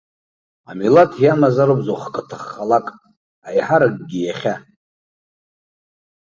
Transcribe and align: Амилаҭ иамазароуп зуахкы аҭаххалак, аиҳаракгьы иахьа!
Амилаҭ 0.69 1.11
иамазароуп 1.23 1.79
зуахкы 1.85 2.19
аҭаххалак, 2.25 2.85
аиҳаракгьы 3.47 4.19
иахьа! 4.21 4.55